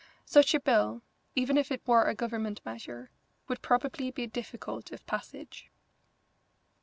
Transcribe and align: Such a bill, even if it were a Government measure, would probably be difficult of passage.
Such 0.25 0.55
a 0.55 0.59
bill, 0.59 1.03
even 1.35 1.57
if 1.59 1.71
it 1.71 1.87
were 1.87 2.05
a 2.05 2.15
Government 2.15 2.59
measure, 2.65 3.11
would 3.47 3.61
probably 3.61 4.09
be 4.09 4.25
difficult 4.25 4.91
of 4.91 5.05
passage. 5.05 5.69